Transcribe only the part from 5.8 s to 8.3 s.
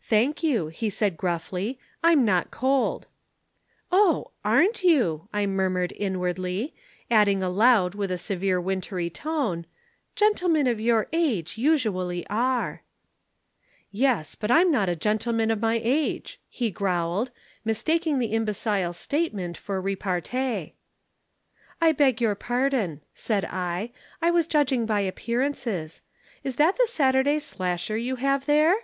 inwardly, adding aloud with a